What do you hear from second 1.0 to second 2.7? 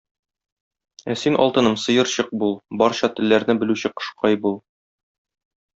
Ә син, алтыным, сыерчык бул,